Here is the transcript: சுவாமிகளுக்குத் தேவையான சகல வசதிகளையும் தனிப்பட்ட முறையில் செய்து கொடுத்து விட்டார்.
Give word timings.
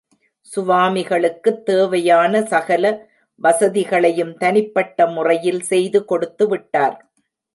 சுவாமிகளுக்குத் 0.47 1.59
தேவையான 1.65 2.41
சகல 2.45 2.85
வசதிகளையும் 3.41 4.33
தனிப்பட்ட 4.37 5.07
முறையில் 5.07 5.61
செய்து 5.61 6.05
கொடுத்து 6.05 6.47
விட்டார். 6.47 6.97